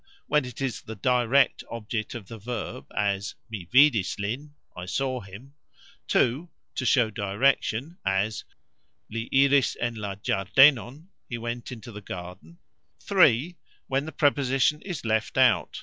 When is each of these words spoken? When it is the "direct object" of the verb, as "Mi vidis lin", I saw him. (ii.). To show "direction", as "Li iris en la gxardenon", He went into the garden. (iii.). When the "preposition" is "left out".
When 0.25 0.45
it 0.45 0.61
is 0.61 0.81
the 0.81 0.95
"direct 0.95 1.63
object" 1.69 2.15
of 2.15 2.27
the 2.27 2.39
verb, 2.39 2.87
as 2.97 3.35
"Mi 3.51 3.67
vidis 3.71 4.17
lin", 4.17 4.55
I 4.75 4.87
saw 4.87 5.21
him. 5.21 5.53
(ii.). 6.15 6.47
To 6.73 6.85
show 6.85 7.11
"direction", 7.11 7.99
as 8.03 8.43
"Li 9.11 9.29
iris 9.31 9.77
en 9.79 9.93
la 9.93 10.15
gxardenon", 10.15 11.09
He 11.29 11.37
went 11.37 11.71
into 11.71 11.91
the 11.91 12.01
garden. 12.01 12.57
(iii.). 13.11 13.57
When 13.85 14.07
the 14.07 14.11
"preposition" 14.11 14.81
is 14.81 15.05
"left 15.05 15.37
out". 15.37 15.79